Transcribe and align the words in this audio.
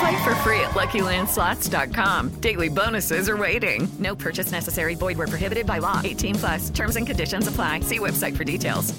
Play 0.00 0.24
for 0.24 0.34
free 0.36 0.60
at 0.60 0.70
LuckyLandSlots.com. 0.70 2.40
Daily 2.40 2.70
bonuses 2.70 3.28
are 3.28 3.36
waiting. 3.36 3.86
No 3.98 4.16
purchase 4.16 4.50
necessary. 4.50 4.94
Void 4.94 5.18
where 5.18 5.26
prohibited 5.26 5.66
by 5.66 5.78
law. 5.78 6.00
18 6.02 6.34
plus. 6.36 6.70
Terms 6.70 6.96
and 6.96 7.06
conditions 7.06 7.46
apply. 7.46 7.80
See 7.80 7.98
website 7.98 8.34
for 8.34 8.44
details. 8.44 8.98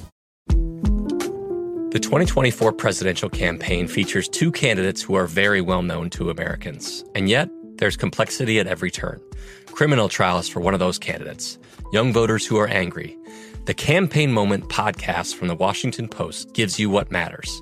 The 1.91 1.99
2024 1.99 2.72
presidential 2.73 3.29
campaign 3.29 3.88
features 3.88 4.29
two 4.29 4.52
candidates 4.52 5.02
who 5.02 5.16
are 5.16 5.27
very 5.27 5.59
well 5.59 5.81
known 5.81 6.09
to 6.11 6.29
Americans. 6.29 7.03
And 7.16 7.28
yet, 7.28 7.50
there's 7.78 7.97
complexity 7.97 8.59
at 8.59 8.67
every 8.67 8.91
turn. 8.91 9.19
Criminal 9.66 10.07
trials 10.07 10.47
for 10.47 10.59
one 10.61 10.73
of 10.75 10.79
those 10.79 11.00
candidates. 11.00 11.57
Young 11.91 12.13
voters 12.13 12.45
who 12.45 12.57
are 12.57 12.67
angry. 12.67 13.17
The 13.66 13.73
Campaign 13.73 14.31
Moment 14.31 14.69
podcast 14.69 15.35
from 15.35 15.47
the 15.47 15.56
Washington 15.56 16.07
Post 16.07 16.53
gives 16.53 16.79
you 16.79 16.90
what 16.90 17.11
matters. 17.11 17.61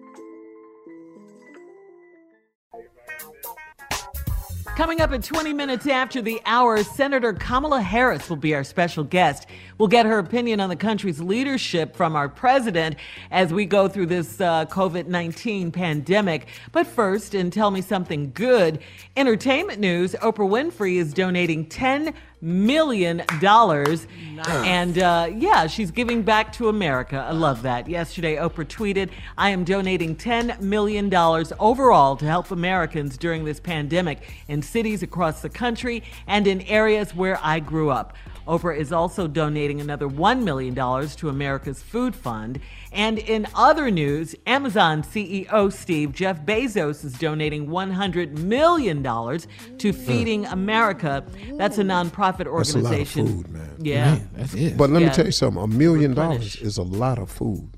Coming 4.81 4.99
up 4.99 5.11
at 5.11 5.23
20 5.23 5.53
minutes 5.53 5.85
after 5.85 6.23
the 6.23 6.41
hour, 6.43 6.83
Senator 6.83 7.33
Kamala 7.33 7.83
Harris 7.83 8.27
will 8.27 8.35
be 8.35 8.55
our 8.55 8.63
special 8.63 9.03
guest. 9.03 9.45
We'll 9.77 9.87
get 9.87 10.07
her 10.07 10.17
opinion 10.17 10.59
on 10.59 10.69
the 10.69 10.75
country's 10.75 11.21
leadership 11.21 11.95
from 11.95 12.15
our 12.15 12.27
president 12.27 12.95
as 13.29 13.53
we 13.53 13.67
go 13.67 13.87
through 13.87 14.07
this 14.07 14.41
uh, 14.41 14.65
COVID 14.65 15.05
19 15.05 15.71
pandemic. 15.71 16.47
But 16.71 16.87
first, 16.87 17.35
and 17.35 17.53
tell 17.53 17.69
me 17.69 17.83
something 17.83 18.31
good 18.33 18.79
entertainment 19.15 19.79
news 19.79 20.15
Oprah 20.15 20.49
Winfrey 20.49 20.95
is 20.95 21.13
donating 21.13 21.67
10 21.67 22.15
million 22.41 23.23
dollars. 23.39 24.07
And 24.47 24.97
uh, 24.97 25.29
yeah 25.35 25.67
she's 25.67 25.91
giving 25.91 26.23
back 26.23 26.51
to 26.53 26.67
america. 26.67 27.17
I 27.17 27.31
love 27.31 27.61
that. 27.63 27.87
Yesterday 27.87 28.35
oprah 28.35 28.65
tweeted 28.65 29.09
i 29.37 29.49
am 29.49 29.63
donating 29.63 30.15
10 30.15 30.57
million 30.59 31.09
dollars 31.09 31.53
overall 31.59 32.15
to 32.17 32.25
help 32.25 32.51
americans 32.51 33.17
during 33.17 33.45
this 33.45 33.59
pandemic 33.59 34.19
in 34.47 34.61
cities 34.61 35.03
across 35.03 35.41
the 35.41 35.49
country 35.49 36.03
and 36.27 36.47
in 36.47 36.61
areas 36.61 37.13
where 37.15 37.39
i 37.43 37.59
grew 37.59 37.89
up. 37.89 38.15
Oprah 38.47 38.77
is 38.77 38.91
also 38.91 39.27
donating 39.27 39.81
another 39.81 40.07
$1 40.07 40.43
million 40.43 40.73
to 40.75 41.29
America's 41.29 41.81
Food 41.81 42.15
Fund. 42.15 42.59
And 42.91 43.19
in 43.19 43.47
other 43.55 43.91
news, 43.91 44.35
Amazon 44.45 45.03
CEO 45.03 45.71
Steve 45.71 46.11
Jeff 46.11 46.41
Bezos 46.41 47.05
is 47.05 47.13
donating 47.13 47.67
$100 47.67 48.39
million 48.39 49.03
to 49.03 49.93
Feeding 49.93 50.45
America. 50.47 51.23
That's 51.53 51.77
a 51.77 51.83
nonprofit 51.83 52.30
organization. 52.39 52.83
That's 52.83 53.15
a 53.15 53.19
lot 53.21 53.31
of 53.31 53.45
food, 53.45 53.49
man. 53.51 53.75
Yeah. 53.79 54.05
Man, 54.15 54.29
that's 54.35 54.53
it. 54.53 54.77
But 54.77 54.89
let 54.89 55.01
Yeah. 55.01 55.07
me 55.09 55.13
tell 55.13 55.25
you 55.25 55.31
something. 55.31 55.61
A 55.63 55.67
million 55.67 56.13
dollars 56.13 56.55
is 56.57 56.77
a 56.77 56.83
lot 56.83 57.19
of 57.19 57.29
food. 57.29 57.69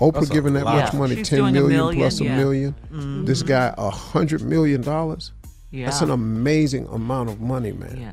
Oprah 0.00 0.14
That's 0.14 0.28
giving 0.30 0.52
that 0.54 0.64
lot. 0.64 0.76
much 0.84 0.94
money, 0.94 1.16
She's 1.16 1.28
ten 1.28 1.38
doing 1.40 1.56
a 1.56 1.60
million 1.60 1.78
million, 1.80 1.98
plus 2.00 2.20
a 2.20 2.24
yeah. 2.24 2.36
million. 2.36 2.74
Mhm. 2.92 3.26
This 3.26 3.42
guy, 3.42 3.74
a 3.76 3.90
hundred 3.90 4.42
million 4.42 4.80
dollars. 4.80 5.32
Yeah, 5.70 5.86
That's 5.86 6.00
an 6.02 6.10
amazing 6.10 6.86
amount 6.86 7.30
of 7.30 7.40
money, 7.40 7.72
man. 7.72 7.98
Yeah. 8.00 8.12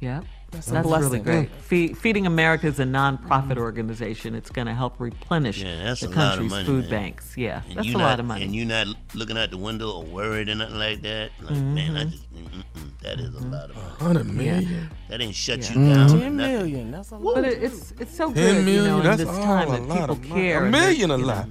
Yep. 0.00 0.24
That's 0.50 0.66
That's, 0.68 0.88
a 0.88 0.98
really 0.98 1.18
great. 1.18 1.50
Fe- 1.50 1.92
Feeding 1.92 2.26
America 2.26 2.66
is 2.68 2.80
a 2.80 2.84
nonprofit 2.84 3.58
organization. 3.58 4.34
It's 4.34 4.48
going 4.48 4.66
to 4.66 4.72
help 4.72 4.94
replenish 4.98 5.62
Yeah, 5.62 5.84
that's 5.84 6.00
the 6.00 6.06
a 6.06 6.08
lot 6.08 6.16
of 6.16 6.22
country's 6.30 6.50
money, 6.50 6.64
food 6.64 6.80
man. 6.84 6.90
banks. 6.90 7.36
Yeah, 7.36 7.62
And 7.68 7.76
that's 7.76 7.86
you 7.86 7.94
a 7.96 7.98
not, 7.98 8.04
lot 8.04 8.20
of 8.20 8.26
money. 8.26 8.44
And 8.44 8.54
you're 8.56 8.64
not 8.66 8.86
looking 9.14 9.36
out 9.36 9.50
the 9.50 9.58
window 9.58 9.90
or 9.90 10.04
worried 10.04 10.48
or 10.48 10.54
nothing 10.54 10.78
like 10.78 11.02
that. 11.02 11.32
Like, 11.42 11.54
mm-hmm. 11.54 11.74
man, 11.74 11.96
I 11.98 12.04
just, 12.04 12.34
mm-mm, 12.34 12.62
that 13.02 13.20
is 13.20 13.28
a 13.28 13.38
mm-hmm. 13.38 13.52
lot 13.52 13.68
of 13.68 13.76
money. 13.76 13.88
Hundred 13.98 14.26
million. 14.26 14.90
That 15.10 15.20
ain't 15.20 15.34
shut 15.34 15.58
Yeah. 15.58 15.68
you 15.78 15.94
down. 15.94 16.08
Ten 16.08 16.18
nothing. 16.18 16.36
million. 16.36 16.90
That's 16.92 17.10
a 17.10 17.16
lot. 17.18 17.34
But 17.34 17.44
it, 17.44 17.62
it's 17.62 17.92
it's 18.00 18.16
so 18.16 18.32
10 18.32 18.34
good, 18.34 18.56
you 18.56 18.62
million, 18.62 18.84
know, 18.84 18.96
in 19.00 19.04
that's 19.04 19.18
this 19.18 19.28
all 19.28 19.42
time 19.44 19.68
a 19.68 19.72
that 19.72 19.82
lot 19.82 19.98
people 20.08 20.12
of 20.14 20.28
money. 20.30 20.40
care. 20.42 20.62
A 20.62 20.64
and 20.64 20.74
that, 20.74 20.80
million 20.80 21.10
a 21.10 21.16
lot. 21.18 21.48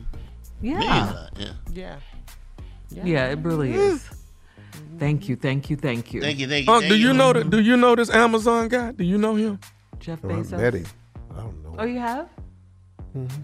Yeah. 0.60 0.74
Million 0.80 0.92
a 0.92 1.12
lot, 1.14 1.34
yeah. 1.38 1.54
Yeah. 1.72 3.04
Yeah, 3.06 3.26
it 3.28 3.40
really 3.40 3.74
is. 3.74 4.10
Thank 5.00 5.30
you, 5.30 5.36
thank 5.36 5.70
you, 5.70 5.76
thank 5.78 6.14
you. 6.14 6.22
Thank 6.22 6.40
you, 6.40 6.48
thank 6.48 6.66
you. 6.68 6.74
Oh, 6.74 6.80
thank 6.80 6.92
do 6.92 6.98
you 6.98 7.14
know 7.14 7.34
that? 7.34 7.44
that? 7.44 7.50
Do 7.50 7.62
you 7.62 7.78
know 7.78 7.96
this 7.96 8.10
Amazon 8.10 8.68
guy? 8.68 8.92
Do 8.94 9.04
you 9.04 9.18
know 9.18 9.36
him? 9.36 9.60
Jeff 10.00 10.24
Well, 10.24 10.38
I 10.38 10.42
Bezos? 10.42 10.58
met 10.58 10.74
him. 10.74 10.86
I 11.36 11.40
don't 11.42 11.64
know. 11.64 11.76
Oh, 11.78 11.86
you 11.86 12.00
have? 12.00 12.28
Mm-hmm. 13.16 13.42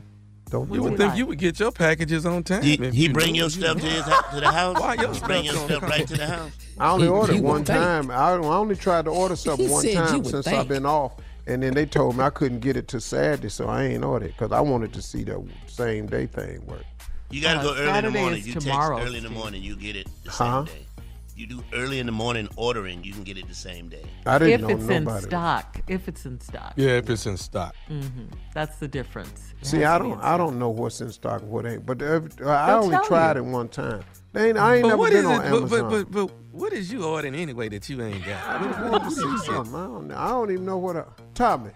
Don't 0.50 0.72
You 0.72 0.84
would 0.84 0.94
it. 0.94 0.98
think 0.98 1.16
you 1.16 1.26
would 1.28 1.40
get 1.40 1.60
your 1.60 1.72
packages 1.72 2.26
on 2.28 2.44
time. 2.44 2.62
He, 2.62 2.76
he 2.76 3.08
you 3.08 3.14
bring 3.14 3.34
your 3.34 3.50
stuff 3.50 3.78
to 3.80 3.86
his 3.86 4.04
to 4.06 4.40
the 4.40 4.52
house. 4.52 4.80
Why 4.80 4.94
your 4.96 5.14
he 5.14 5.20
bring 5.22 5.46
your 5.46 5.54
stuff 5.56 5.68
stuff 5.68 5.84
right 5.84 6.08
to 6.08 6.18
the 6.18 6.28
house. 6.28 6.52
I 6.80 6.92
only 6.92 7.06
He- 7.08 7.12
ordered 7.12 7.36
he 7.36 7.42
one 7.42 7.64
time. 7.64 8.12
I, 8.12 8.32
I 8.34 8.38
only 8.38 8.76
tried 8.76 9.06
to 9.06 9.12
order 9.12 9.36
something 9.36 9.66
He 9.68 9.72
one 9.72 9.84
time 9.92 10.24
since 10.24 10.46
think. 10.46 10.58
I've 10.60 10.68
been 10.68 10.86
off, 10.86 11.14
and 11.48 11.64
then 11.64 11.74
they 11.74 11.86
told 11.88 12.18
me 12.18 12.24
I 12.24 12.30
couldn't 12.30 12.60
get 12.60 12.78
it 12.78 12.88
to 12.90 13.02
Saturday, 13.02 13.50
so 13.50 13.68
I 13.68 13.84
ain't 13.86 14.04
ordered 14.04 14.28
because 14.38 14.52
I 14.52 14.62
wanted 14.62 14.94
to 14.94 15.02
see 15.02 15.24
the 15.24 15.44
same 15.68 16.06
day 16.06 16.28
thing 16.28 16.64
work. 16.68 16.84
You 17.32 17.42
gotta 17.42 17.60
Uh, 17.60 17.64
go 17.64 17.76
early 17.76 17.98
in 17.98 18.04
the 18.06 18.12
morning. 18.12 18.44
You 18.46 18.54
tomorrow, 18.54 18.98
text 18.98 19.08
early 19.10 19.18
in 19.20 19.24
the 19.24 19.30
morning, 19.32 19.64
you 19.64 19.76
get 19.76 19.96
it 19.96 20.08
the 20.24 20.32
same 20.32 20.48
Huh? 20.48 20.64
day. 20.64 20.86
You 21.36 21.48
do 21.48 21.64
early 21.74 22.00
in 22.00 22.06
the 22.06 22.12
morning 22.12 22.48
ordering, 22.58 23.04
you 23.04 23.12
can 23.12 23.24
get 23.24 23.38
it 23.38 23.48
the 23.48 23.56
same 23.56 23.90
day. 23.90 24.04
I 24.26 24.38
didn't 24.38 24.62
know. 24.62 24.70
If 24.70 24.80
know 24.82 24.96
it's 25.10 25.24
in 25.24 25.30
stock, 25.30 25.80
if 25.88 26.08
it's 26.08 26.26
in 26.26 26.40
stock, 26.40 26.74
Yeah, 26.76 26.90
if 26.98 27.10
it's 27.10 27.26
in 27.26 27.38
stock. 27.38 27.76
hmm 27.88 28.08
that's 28.54 28.78
the 28.78 28.88
difference. 28.88 29.54
It 29.60 29.66
See, 29.66 29.84
I 29.84 29.98
don't, 29.98 30.22
I 30.22 30.38
don't 30.38 30.60
know 30.60 30.70
what's 30.70 31.02
in 31.02 31.12
stock 31.12 31.42
and 31.42 31.50
what 31.50 31.66
ain't. 31.66 31.86
But 31.86 32.02
every, 32.04 32.30
I 32.46 32.68
They'll 32.68 32.84
only 32.84 32.98
tried 33.08 33.36
you. 33.38 33.44
it 33.44 33.46
one 33.46 33.68
time. 33.68 34.04
They 34.34 34.50
ain't, 34.50 34.58
I 34.60 34.76
ain't 34.76 34.84
But 34.84 34.88
never 34.90 34.98
what 35.00 35.10
been 35.12 35.20
is 35.20 35.26
on 35.26 35.34
it? 35.46 35.50
But, 35.50 35.58
Amazon. 35.58 35.90
but, 35.90 35.90
but, 35.90 36.12
but 36.12 36.36
what 36.52 36.74
is 36.74 36.92
you 36.92 37.04
ordering 37.04 37.34
anyway 37.36 37.70
that 37.70 37.90
you 37.90 38.02
ain't 38.04 38.24
got? 38.26 38.44
I 38.48 38.88
wanted 38.90 39.04
to 39.06 39.12
see 39.12 39.38
something. 39.40 39.76
I 39.76 39.86
don't, 39.86 40.08
know. 40.08 40.16
I 40.18 40.28
don't 40.30 40.52
even 40.52 40.66
know 40.66 40.78
what. 40.78 40.98
I, 40.98 41.04
Tommy, 41.34 41.72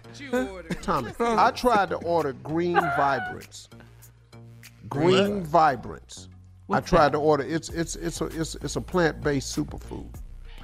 Tommy, 0.82 1.10
I 1.20 1.50
tried 1.50 1.90
to 1.90 1.96
order 1.96 2.32
green 2.32 2.78
vibrance. 2.78 3.68
Green 4.88 5.42
Vibrance. 5.42 6.28
I 6.70 6.80
tried 6.80 7.12
to 7.12 7.18
order. 7.18 7.44
It's 7.44 7.68
it's 7.70 7.96
it's 7.96 8.20
a 8.20 8.26
it's 8.26 8.54
it's 8.56 8.76
a 8.76 8.80
plant 8.80 9.22
based 9.22 9.56
superfood. 9.56 10.06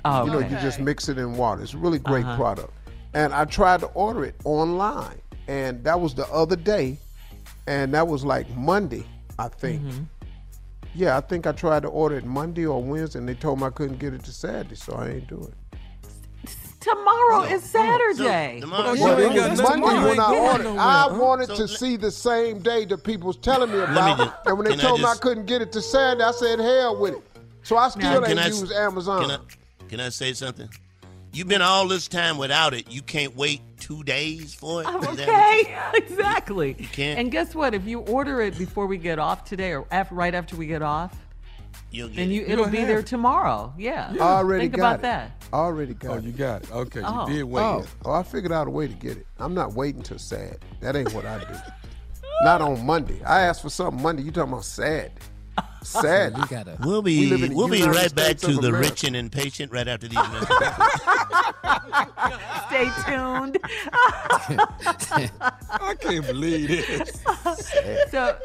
Oh, 0.05 0.25
You 0.27 0.33
know, 0.33 0.39
okay. 0.39 0.51
you 0.51 0.57
just 0.61 0.81
mix 0.81 1.09
it 1.09 1.17
in 1.19 1.37
water. 1.37 1.63
It's 1.63 1.73
a 1.75 1.79
really 1.79 1.99
great 1.99 2.25
Uh-huh. 2.27 2.37
product. 2.37 2.73
And 3.15 3.33
I 3.33 3.45
tried 3.47 3.81
to 3.81 3.87
order 3.89 4.25
it 4.25 4.35
online, 4.45 5.21
and 5.49 5.83
that 5.85 5.99
was 6.01 6.15
the 6.15 6.27
other 6.29 6.57
day, 6.57 6.99
and 7.67 7.95
that 7.95 8.07
was 8.09 8.25
like 8.25 8.49
Monday, 8.57 9.07
I 9.39 9.49
think. 9.49 9.83
Mm-hmm. 9.83 10.03
Yeah, 10.97 11.17
I 11.17 11.21
think 11.21 11.47
I 11.47 11.53
tried 11.53 11.83
to 11.83 11.89
order 11.89 12.17
it 12.19 12.25
Monday 12.25 12.67
or 12.67 12.83
Wednesday, 12.83 13.19
and 13.21 13.29
they 13.29 13.35
told 13.35 13.61
me 13.61 13.67
I 13.67 13.71
couldn't 13.71 13.99
get 13.99 14.15
it 14.15 14.23
to 14.25 14.33
Saturday, 14.33 14.75
so 14.77 14.95
I 14.95 15.09
ain't 15.11 15.27
doing 15.29 15.45
it. 15.45 15.55
Tomorrow 16.85 17.43
is 17.45 17.63
Saturday. 17.65 18.59
Tomorrow- 18.61 18.95
Well, 18.95 19.19
you 19.19 19.27
it 19.27 19.27
ain't 19.29 19.35
got 19.37 19.57
nothing 19.57 19.81
Monday 19.81 19.97
tomorrow. 19.97 20.09
when 20.11 20.21
I 20.21 20.29
You 20.29 20.35
ain't 20.35 20.51
ordered. 20.53 20.63
going 20.65 20.79
I 20.79 21.07
wanted 21.09 21.47
So 21.49 21.57
to 21.57 21.69
see 21.69 21.97
the 21.97 22.11
same 22.11 22.59
day 22.59 22.85
that 22.85 23.03
people 23.05 23.29
was 23.29 23.37
telling 23.39 23.71
me 23.71 23.77
me 23.79 23.83
about. 23.85 24.19
just- 24.19 24.33
and 24.47 24.59
when 24.59 24.69
they 24.69 24.77
told 24.77 24.99
me 25.01 25.05
I 25.07 25.11
just- 25.13 25.23
couldn't 25.23 25.47
get 25.47 25.63
it 25.63 25.73
to 25.73 25.81
Saturday, 25.83 26.23
I 26.25 26.31
said 26.33 26.59
hell 26.59 26.97
with 26.97 27.15
it. 27.15 27.23
So 27.63 27.79
I 27.79 27.89
still 27.89 28.21
Can 28.23 28.31
ain't 28.33 28.39
I- 28.39 28.47
use 28.49 28.71
Amazon. 28.73 29.23
Can 29.23 29.31
I, 29.31 29.39
can 29.89 30.01
I 30.01 30.09
say 30.11 30.35
something? 30.35 30.69
You've 31.33 31.49
been 31.49 31.63
all 31.63 31.89
this 31.89 32.07
time 32.07 32.37
without 32.39 32.75
it. 32.75 32.89
You 32.91 33.01
can't 33.03 33.35
wait 33.35 33.61
two 33.81 34.05
days 34.05 34.55
for 34.55 34.83
it. 34.83 34.85
that 34.85 35.01
what 35.01 35.17
you- 35.17 35.23
Okay, 35.25 35.77
exactly. 35.95 36.75
can't- 36.93 37.19
And 37.19 37.33
guess 37.33 37.55
what? 37.55 37.75
If 37.75 37.87
you 37.87 38.01
order 38.01 38.41
it 38.43 38.59
before 38.59 38.87
we 38.87 38.99
get 38.99 39.19
off 39.19 39.45
today, 39.45 39.73
or 39.73 39.87
after, 39.91 40.15
right 40.15 40.35
after 40.35 40.55
we 40.55 40.67
get 40.67 40.83
off, 40.83 41.13
You'll 41.91 42.09
get 42.09 42.17
then 42.17 42.31
you 42.31 42.43
it. 42.43 42.51
it'll 42.51 42.67
be 42.67 42.85
there 42.85 42.99
it. 43.01 43.07
tomorrow. 43.07 43.73
Yeah. 43.79 44.13
I 44.15 44.19
already 44.19 44.65
Think 44.65 44.77
got 44.77 44.81
about 44.81 44.99
it. 44.99 45.03
that. 45.03 45.45
Already 45.53 45.95
got 45.95 46.11
Oh, 46.11 46.15
it. 46.19 46.25
you 46.25 46.33
got 46.33 46.63
it. 46.65 46.73
Okay, 46.73 47.03
Oh. 47.05 47.29
you 47.29 47.35
did 47.35 47.43
wait. 47.45 47.63
Oh, 47.63 47.85
oh, 48.05 48.13
I 48.13 48.23
figured 48.23 48.53
out 48.53 48.67
a 48.67 48.71
way 48.71 48.89
to 48.89 48.95
get 48.95 49.17
it. 49.17 49.27
I'm 49.39 49.55
not 49.55 49.75
waiting 49.75 50.03
till 50.03 50.19
sad. 50.19 50.59
That 50.81 50.97
ain't 50.97 51.13
what 51.15 51.25
I 51.27 51.39
do. 51.39 51.47
not 52.43 52.61
on 52.61 52.85
Monday. 52.85 53.23
I 53.25 53.43
asked 53.43 53.63
for 53.63 53.71
something 53.71 54.03
Monday. 54.03 54.23
You 54.23 54.31
talking 54.33 54.53
about 54.53 54.65
sad? 54.65 55.13
Sad. 55.85 56.37
You 56.37 56.45
gotta. 56.47 56.77
We'll 56.81 57.03
be 57.03 57.33
in 57.33 57.55
we'll 57.55 57.69
be 57.69 57.79
United 57.79 57.97
right 57.97 58.15
back 58.15 58.39
to 58.39 58.47
the 58.55 58.69
America. 58.71 58.89
rich 58.89 59.05
and 59.05 59.15
impatient 59.15 59.71
right 59.71 59.87
after 59.87 60.09
these 60.09 60.17
messages. 60.33 60.49
Stay 62.67 62.91
tuned. 63.07 63.59
I 65.71 65.95
can't 66.01 66.27
believe 66.27 66.69
this. 66.69 67.21
so, 68.11 68.37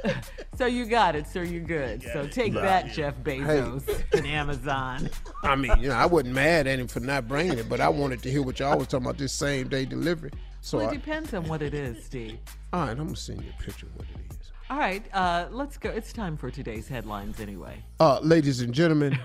so 0.60 0.66
you 0.66 0.86
got 0.86 1.16
it, 1.16 1.26
sir. 1.26 1.44
You're 1.44 1.64
good. 1.64 2.04
So 2.04 2.28
take 2.28 2.54
that, 2.54 2.92
Jeff 2.92 3.16
Bezos 3.24 3.88
and 4.12 4.28
Amazon. 4.28 5.10
I 5.42 5.56
mean, 5.56 5.72
you 5.80 5.88
know, 5.88 5.96
I 5.96 6.06
wasn't 6.06 6.36
mad 6.36 6.68
at 6.68 6.80
him 6.80 6.88
for 6.88 7.00
not 7.00 7.30
bringing 7.30 7.58
it, 7.58 7.70
but 7.70 7.80
I 7.80 7.88
wanted 7.88 8.22
to 8.24 8.30
hear 8.30 8.42
what 8.42 8.60
y'all 8.60 8.78
was 8.78 8.88
talking 8.88 9.06
about 9.06 9.18
this 9.18 9.32
same 9.32 9.70
day 9.70 9.86
delivery. 9.86 10.32
So, 10.60 10.80
Well, 10.80 10.88
it 10.88 10.92
I, 10.92 10.96
depends 10.98 11.34
on 11.34 11.48
what 11.48 11.62
it 11.62 11.74
is, 11.74 12.04
Steve. 12.04 12.40
all 12.74 12.82
right, 12.82 12.90
I'm 12.90 12.98
gonna 12.98 13.16
send 13.16 13.42
you 13.42 13.54
a 13.58 13.64
picture 13.64 13.86
of 13.86 13.96
what 13.96 14.08
it 14.14 14.34
is. 14.34 14.52
All 14.70 14.78
right, 14.78 15.06
uh, 15.14 15.48
let's 15.50 15.78
go. 15.78 15.92
It's 15.92 16.12
time 16.12 16.36
for 16.36 16.52
today's 16.52 16.90
headlines, 16.90 17.40
anyway. 17.40 17.82
Uh, 18.02 18.20
ladies 18.20 18.60
and 18.60 18.74
gentlemen, 18.74 19.18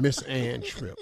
Miss 0.00 0.20
Ann 0.22 0.62
Tripp. 0.62 0.98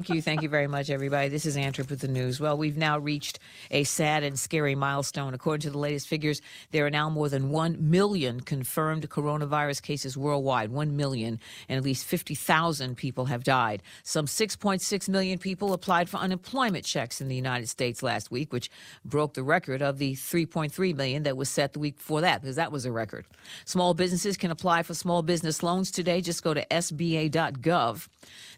Thank 0.00 0.14
you. 0.14 0.22
Thank 0.22 0.40
you 0.40 0.48
very 0.48 0.66
much, 0.66 0.88
everybody. 0.88 1.28
This 1.28 1.44
is 1.44 1.58
Ann 1.58 1.74
Tripp 1.74 1.90
with 1.90 2.00
the 2.00 2.08
news. 2.08 2.40
Well, 2.40 2.56
we've 2.56 2.78
now 2.78 2.98
reached 2.98 3.38
a 3.70 3.84
sad 3.84 4.22
and 4.22 4.38
scary 4.38 4.74
milestone. 4.74 5.34
According 5.34 5.60
to 5.64 5.70
the 5.70 5.76
latest 5.76 6.08
figures, 6.08 6.40
there 6.70 6.86
are 6.86 6.90
now 6.90 7.10
more 7.10 7.28
than 7.28 7.50
1 7.50 7.76
million 7.90 8.40
confirmed 8.40 9.10
coronavirus 9.10 9.82
cases 9.82 10.16
worldwide. 10.16 10.70
1 10.70 10.96
million, 10.96 11.38
and 11.68 11.76
at 11.76 11.84
least 11.84 12.06
50,000 12.06 12.96
people 12.96 13.26
have 13.26 13.44
died. 13.44 13.82
Some 14.02 14.24
6.6 14.24 15.06
million 15.10 15.38
people 15.38 15.74
applied 15.74 16.08
for 16.08 16.16
unemployment 16.16 16.86
checks 16.86 17.20
in 17.20 17.28
the 17.28 17.36
United 17.36 17.68
States 17.68 18.02
last 18.02 18.30
week, 18.30 18.54
which 18.54 18.70
broke 19.04 19.34
the 19.34 19.42
record 19.42 19.82
of 19.82 19.98
the 19.98 20.14
3.3 20.14 20.96
million 20.96 21.24
that 21.24 21.36
was 21.36 21.50
set 21.50 21.74
the 21.74 21.78
week 21.78 21.98
before 21.98 22.22
that, 22.22 22.40
because 22.40 22.56
that 22.56 22.72
was 22.72 22.86
a 22.86 22.90
record. 22.90 23.26
Small 23.66 23.92
businesses 23.92 24.38
can 24.38 24.50
apply 24.50 24.82
for 24.82 24.94
small 24.94 25.20
business 25.20 25.62
loans 25.62 25.90
today. 25.90 26.22
Just 26.22 26.42
go 26.42 26.54
to 26.54 26.64
sba.gov. 26.68 28.08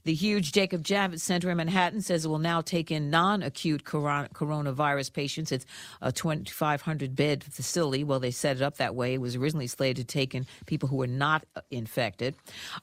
The 0.04 0.14
huge 0.14 0.52
Jacob 0.52 0.82
Javits 0.82 1.31
Center 1.32 1.50
in 1.50 1.56
Manhattan 1.56 2.02
says 2.02 2.26
it 2.26 2.28
will 2.28 2.38
now 2.38 2.60
take 2.60 2.90
in 2.90 3.08
non 3.08 3.42
acute 3.42 3.84
coronavirus 3.84 5.14
patients. 5.14 5.50
It's 5.50 5.64
a 6.02 6.12
2,500 6.12 7.16
bed 7.16 7.42
facility. 7.42 8.04
Well, 8.04 8.20
they 8.20 8.30
set 8.30 8.56
it 8.56 8.62
up 8.62 8.76
that 8.76 8.94
way. 8.94 9.14
It 9.14 9.20
was 9.22 9.34
originally 9.34 9.66
slated 9.66 10.06
to 10.06 10.12
take 10.12 10.34
in 10.34 10.46
people 10.66 10.90
who 10.90 10.96
were 10.96 11.06
not 11.06 11.46
uh, 11.56 11.62
infected. 11.70 12.34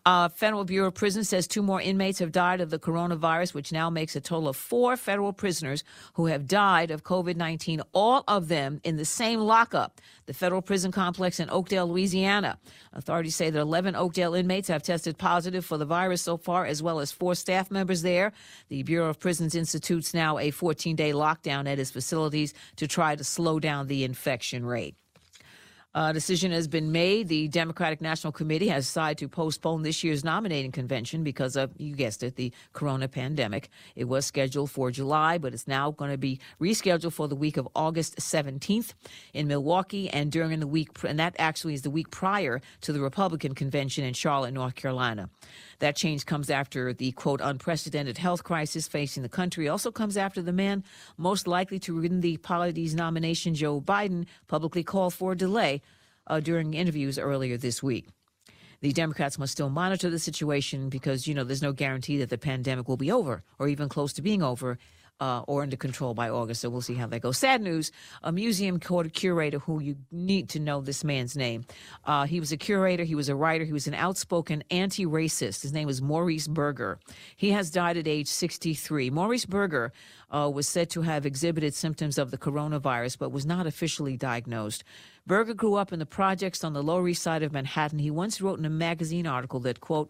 Uh, 0.03 0.29
Federal 0.29 0.65
Bureau 0.65 0.87
of 0.87 0.95
Prisons 0.95 1.29
says 1.29 1.47
two 1.47 1.61
more 1.61 1.79
inmates 1.79 2.17
have 2.17 2.31
died 2.31 2.59
of 2.59 2.71
the 2.71 2.79
coronavirus, 2.79 3.53
which 3.53 3.71
now 3.71 3.87
makes 3.91 4.15
a 4.15 4.19
total 4.19 4.49
of 4.49 4.55
four 4.55 4.97
federal 4.97 5.31
prisoners 5.31 5.83
who 6.13 6.25
have 6.25 6.47
died 6.47 6.89
of 6.89 7.03
COVID 7.03 7.35
19, 7.35 7.83
all 7.93 8.23
of 8.27 8.47
them 8.47 8.81
in 8.83 8.97
the 8.97 9.05
same 9.05 9.41
lockup, 9.41 10.01
the 10.25 10.33
federal 10.33 10.63
prison 10.63 10.91
complex 10.91 11.39
in 11.39 11.51
Oakdale, 11.51 11.87
Louisiana. 11.87 12.57
Authorities 12.93 13.35
say 13.35 13.51
that 13.51 13.59
11 13.59 13.95
Oakdale 13.95 14.33
inmates 14.33 14.69
have 14.69 14.81
tested 14.81 15.19
positive 15.19 15.63
for 15.63 15.77
the 15.77 15.85
virus 15.85 16.23
so 16.23 16.35
far, 16.35 16.65
as 16.65 16.81
well 16.81 16.99
as 16.99 17.11
four 17.11 17.35
staff 17.35 17.69
members 17.69 18.01
there. 18.01 18.33
The 18.69 18.83
Bureau 18.83 19.09
of 19.09 19.19
Prisons 19.19 19.55
institutes 19.55 20.13
now 20.13 20.37
a 20.37 20.51
14 20.51 20.95
day 20.95 21.11
lockdown 21.11 21.67
at 21.67 21.79
its 21.79 21.91
facilities 21.91 22.53
to 22.75 22.87
try 22.87 23.15
to 23.15 23.23
slow 23.23 23.59
down 23.59 23.87
the 23.87 24.03
infection 24.03 24.65
rate. 24.65 24.95
A 25.95 26.13
decision 26.13 26.51
has 26.51 26.67
been 26.67 26.91
made. 26.91 27.29
The 27.29 27.47
Democratic 27.47 27.99
National 27.99 28.31
Committee 28.31 28.67
has 28.67 28.85
decided 28.85 29.17
to 29.17 29.27
postpone 29.27 29.81
this 29.81 30.03
year's 30.03 30.23
nominating 30.23 30.71
convention 30.71 31.23
because 31.23 31.55
of, 31.55 31.71
you 31.77 31.95
guessed 31.95 32.21
it, 32.21 32.35
the 32.35 32.53
corona 32.73 33.07
pandemic. 33.07 33.69
It 33.95 34.03
was 34.03 34.27
scheduled 34.27 34.69
for 34.69 34.91
July, 34.91 35.39
but 35.39 35.51
it's 35.51 35.67
now 35.67 35.89
going 35.89 36.11
to 36.11 36.17
be 36.17 36.39
rescheduled 36.61 37.13
for 37.13 37.27
the 37.27 37.35
week 37.35 37.57
of 37.57 37.67
August 37.75 38.17
17th 38.17 38.93
in 39.33 39.47
Milwaukee 39.47 40.11
and 40.11 40.31
during 40.31 40.59
the 40.59 40.67
week, 40.67 40.89
and 41.03 41.17
that 41.17 41.35
actually 41.39 41.73
is 41.73 41.81
the 41.81 41.89
week 41.89 42.11
prior 42.11 42.61
to 42.81 42.93
the 42.93 43.01
Republican 43.01 43.55
convention 43.55 44.03
in 44.03 44.13
Charlotte, 44.13 44.53
North 44.53 44.75
Carolina. 44.75 45.27
That 45.79 45.95
change 45.95 46.27
comes 46.27 46.51
after 46.51 46.93
the 46.93 47.13
quote 47.13 47.41
unprecedented 47.41 48.19
health 48.19 48.43
crisis 48.43 48.87
facing 48.87 49.23
the 49.23 49.29
country. 49.29 49.67
Also 49.67 49.91
comes 49.91 50.17
after 50.17 50.43
the 50.43 50.53
man 50.53 50.83
most 51.17 51.47
likely 51.47 51.79
to 51.79 51.99
win 51.99 52.21
the 52.21 52.37
party's 52.37 52.93
nomination, 52.93 53.55
Joe 53.55 53.81
Biden, 53.81 54.27
publicly 54.47 54.83
called 54.83 55.15
for 55.15 55.31
a 55.31 55.35
delay 55.35 55.81
uh, 56.29 56.39
during 56.39 56.73
interviews 56.73 57.17
earlier 57.17 57.57
this 57.57 57.83
week. 57.83 58.07
The 58.81 58.93
Democrats 58.93 59.37
must 59.37 59.51
still 59.51 59.69
monitor 59.69 60.09
the 60.09 60.19
situation 60.19 60.87
because, 60.89 61.27
you 61.27 61.33
know, 61.33 61.43
there's 61.43 61.61
no 61.61 61.73
guarantee 61.73 62.17
that 62.19 62.29
the 62.29 62.37
pandemic 62.37 62.87
will 62.87 62.97
be 62.97 63.11
over 63.11 63.43
or 63.57 63.67
even 63.67 63.89
close 63.89 64.13
to 64.13 64.21
being 64.21 64.41
over 64.41 64.77
uh, 65.19 65.41
or 65.47 65.61
under 65.61 65.75
control 65.75 66.13
by 66.13 66.29
August. 66.29 66.61
So 66.61 66.69
we'll 66.69 66.81
see 66.81 66.93
how 66.93 67.07
that 67.07 67.21
goes. 67.21 67.37
Sad 67.37 67.61
news 67.61 67.91
a 68.23 68.31
museum 68.31 68.79
curator 68.79 69.59
who 69.59 69.79
you 69.81 69.95
need 70.11 70.49
to 70.49 70.59
know 70.59 70.81
this 70.81 71.03
man's 71.03 71.35
name. 71.35 71.65
Uh, 72.05 72.25
he 72.25 72.39
was 72.39 72.51
a 72.51 72.57
curator, 72.57 73.03
he 73.03 73.15
was 73.15 73.29
a 73.29 73.35
writer, 73.35 73.65
he 73.65 73.73
was 73.73 73.87
an 73.87 73.93
outspoken 73.93 74.63
anti 74.71 75.05
racist. 75.05 75.61
His 75.61 75.73
name 75.73 75.87
was 75.87 76.01
Maurice 76.01 76.47
Berger. 76.47 76.99
He 77.35 77.51
has 77.51 77.69
died 77.71 77.97
at 77.97 78.07
age 78.07 78.27
63. 78.27 79.09
Maurice 79.09 79.45
Berger 79.45 79.91
uh, 80.31 80.49
was 80.53 80.67
said 80.67 80.89
to 80.91 81.01
have 81.01 81.25
exhibited 81.25 81.73
symptoms 81.73 82.17
of 82.17 82.31
the 82.31 82.37
coronavirus 82.37 83.17
but 83.17 83.31
was 83.31 83.45
not 83.45 83.67
officially 83.67 84.15
diagnosed. 84.15 84.83
Berger 85.29 85.53
grew 85.53 85.75
up 85.75 85.93
in 85.93 85.99
the 85.99 86.07
projects 86.07 86.63
on 86.63 86.73
the 86.73 86.81
Lower 86.81 87.07
East 87.07 87.21
Side 87.21 87.43
of 87.43 87.53
Manhattan. 87.53 87.99
He 87.99 88.09
once 88.09 88.41
wrote 88.41 88.57
in 88.57 88.65
a 88.65 88.69
magazine 88.69 89.27
article 89.27 89.59
that, 89.59 89.79
quote, 89.79 90.09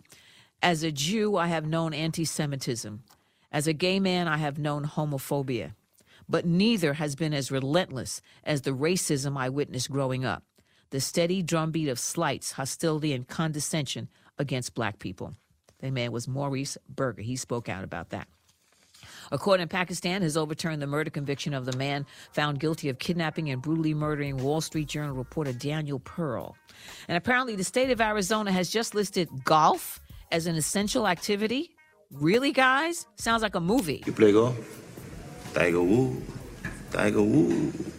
as 0.63 0.81
a 0.81 0.93
Jew, 0.93 1.35
I 1.35 1.47
have 1.47 1.67
known 1.67 1.93
anti 1.93 2.23
Semitism. 2.23 3.03
As 3.51 3.67
a 3.67 3.73
gay 3.73 3.99
man, 3.99 4.29
I 4.29 4.37
have 4.37 4.57
known 4.57 4.85
homophobia. 4.85 5.73
But 6.29 6.45
neither 6.45 6.93
has 6.93 7.17
been 7.17 7.33
as 7.33 7.51
relentless 7.51 8.21
as 8.45 8.61
the 8.61 8.71
racism 8.71 9.37
I 9.37 9.49
witnessed 9.49 9.91
growing 9.91 10.23
up 10.23 10.43
the 10.89 11.01
steady 11.01 11.43
drumbeat 11.43 11.89
of 11.89 11.99
slights, 11.99 12.53
hostility, 12.53 13.11
and 13.13 13.27
condescension 13.27 14.07
against 14.37 14.73
black 14.73 14.99
people. 14.99 15.33
The 15.79 15.91
man 15.91 16.13
was 16.13 16.29
Maurice 16.29 16.77
Berger. 16.87 17.21
He 17.21 17.35
spoke 17.35 17.67
out 17.67 17.83
about 17.83 18.09
that. 18.11 18.27
A 19.31 19.37
court 19.37 19.59
in 19.59 19.67
Pakistan 19.67 20.21
has 20.21 20.35
overturned 20.35 20.81
the 20.81 20.87
murder 20.87 21.09
conviction 21.09 21.53
of 21.53 21.65
the 21.65 21.77
man 21.77 22.05
found 22.31 22.59
guilty 22.59 22.89
of 22.89 22.99
kidnapping 22.99 23.49
and 23.49 23.61
brutally 23.61 23.93
murdering 23.93 24.37
Wall 24.37 24.61
Street 24.61 24.87
Journal 24.87 25.15
reporter 25.15 25.53
Daniel 25.53 25.99
Pearl. 25.99 26.55
And 27.07 27.17
apparently, 27.17 27.55
the 27.55 27.63
state 27.63 27.91
of 27.91 28.01
Arizona 28.01 28.51
has 28.51 28.69
just 28.69 28.95
listed 28.95 29.29
golf 29.43 29.99
as 30.31 30.47
an 30.47 30.55
essential 30.55 31.07
activity. 31.07 31.71
Really, 32.11 32.51
guys? 32.51 33.05
Sounds 33.17 33.43
like 33.43 33.55
a 33.55 33.59
movie. 33.59 34.03
You 34.05 34.13
play 34.13 34.31
golf? 34.31 34.57
Tiger 35.53 35.81
Woods. 35.81 36.31
Tiger 36.91 37.21
Woods. 37.21 37.93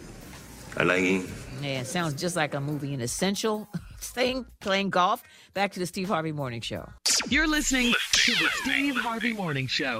I 0.77 0.83
like 0.83 1.01
him. 1.01 1.27
Yeah, 1.61 1.81
it 1.81 1.87
sounds 1.87 2.15
just 2.19 2.35
like 2.35 2.53
a 2.53 2.59
movie. 2.59 2.93
An 2.93 3.01
essential 3.01 3.67
thing, 3.99 4.45
playing 4.59 4.89
golf. 4.89 5.23
Back 5.53 5.71
to 5.73 5.79
the 5.79 5.85
Steve 5.85 6.07
Harvey 6.07 6.31
Morning 6.31 6.61
Show. 6.61 6.89
You're 7.29 7.47
listening 7.47 7.93
to 8.13 8.31
the 8.31 8.49
Steve 8.63 8.95
Harvey 8.97 9.33
Morning 9.33 9.67
Show. 9.67 9.99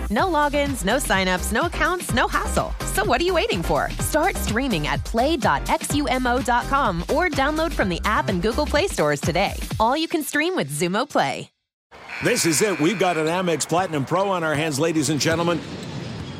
No 0.11 0.25
logins, 0.25 0.83
no 0.83 0.97
signups, 0.97 1.53
no 1.53 1.67
accounts, 1.67 2.13
no 2.13 2.27
hassle. 2.27 2.73
So 2.93 3.05
what 3.05 3.21
are 3.21 3.23
you 3.23 3.33
waiting 3.33 3.63
for? 3.63 3.89
Start 3.99 4.35
streaming 4.35 4.87
at 4.87 5.05
play.xumo.com 5.05 7.01
or 7.03 7.29
download 7.29 7.71
from 7.71 7.87
the 7.87 8.01
app 8.03 8.27
and 8.27 8.41
Google 8.41 8.65
Play 8.65 8.87
stores 8.87 9.21
today. 9.21 9.53
All 9.79 9.95
you 9.95 10.09
can 10.09 10.21
stream 10.21 10.57
with 10.57 10.69
Xumo 10.69 11.09
Play. 11.09 11.49
This 12.23 12.45
is 12.45 12.61
it. 12.61 12.79
We've 12.79 12.99
got 12.99 13.17
an 13.17 13.27
Amex 13.27 13.67
Platinum 13.67 14.05
Pro 14.05 14.29
on 14.29 14.43
our 14.43 14.53
hands, 14.53 14.79
ladies 14.79 15.09
and 15.09 15.19
gentlemen. 15.19 15.59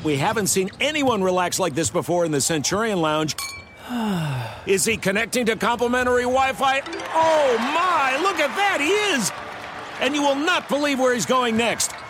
We 0.03 0.17
haven't 0.17 0.47
seen 0.47 0.69
anyone 0.79 1.23
relax 1.23 1.57
like 1.57 1.73
this 1.73 1.89
before 1.89 2.25
in 2.25 2.31
the 2.31 2.41
Centurion 2.41 2.99
Lounge. 3.01 3.35
Is 4.65 4.85
he 4.85 4.97
connecting 4.97 5.45
to 5.47 5.55
complimentary 5.55 6.23
Wi 6.23 6.53
Fi? 6.53 6.81
Oh 7.13 7.57
my, 7.57 8.19
look 8.21 8.39
at 8.39 8.55
that! 8.55 8.79
He 8.79 8.89
is! 9.15 9.31
And 10.01 10.13
you 10.13 10.21
will 10.21 10.35
not 10.35 10.69
believe 10.69 10.99
where 10.99 11.13
he's 11.13 11.25
going 11.25 11.57
next. 11.57 11.91